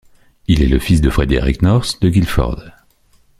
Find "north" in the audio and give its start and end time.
1.61-2.01